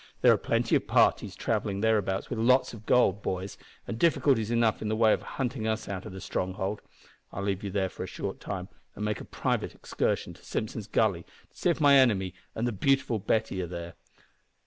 [0.21, 3.55] There are plenty of parties travelling thereabouts with lots of gold, boys,
[3.85, 6.81] and difficulties enough in the way of hunting us out o' the stronghold.
[7.31, 10.87] I'll leave you there for a short time and make a private excursion to Simpson's
[10.87, 13.93] Gully, to see if my enemy an' the beautiful Betty are there."